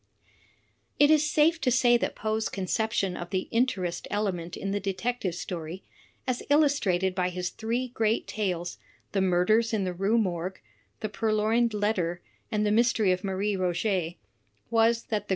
It 0.97 1.11
is 1.11 1.29
safe 1.29 1.61
to 1.61 1.69
say 1.69 1.95
that 1.95 2.15
Poe's 2.15 2.49
conception 2.49 3.15
of 3.15 3.29
the 3.29 3.41
interest 3.51 4.07
ele 4.09 4.31
ment 4.31 4.57
in 4.57 4.71
the 4.71 4.79
Detective 4.79 5.35
Story, 5.35 5.83
as 6.25 6.41
illustrated 6.49 7.13
by 7.13 7.29
his 7.29 7.51
three 7.51 7.89
great 7.89 8.25
tales, 8.25 8.79
"The 9.11 9.21
Murders 9.21 9.73
in 9.73 9.83
the 9.83 9.93
Rue 9.93 10.17
Morgue," 10.17 10.59
"The 11.01 11.09
Purloined 11.09 11.75
Letter," 11.75 12.19
and 12.51 12.65
"The 12.65 12.71
Mystery 12.71 13.11
of 13.11 13.23
Marie 13.23 13.53
R6get," 13.53 14.15
was 14.71 15.03
that 15.03 15.27
t 15.27 15.27
he 15.27 15.29
\A^ 15.29 15.29